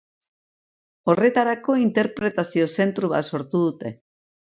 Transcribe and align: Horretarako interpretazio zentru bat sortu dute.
Horretarako 1.13 1.75
interpretazio 1.81 2.71
zentru 2.79 3.11
bat 3.13 3.29
sortu 3.33 3.63
dute. 3.67 3.93